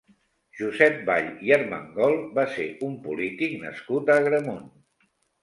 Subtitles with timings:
[0.59, 4.67] Josep Ball i Armengol va ser un polític nascut a Agramunt.